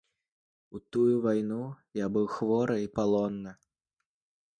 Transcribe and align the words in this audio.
У 0.77 0.79
тую 0.95 1.13
вайну 1.25 1.59
я 1.99 2.07
быў 2.15 2.25
хворы 2.37 2.77
і 2.85 2.89
палонны. 2.97 3.51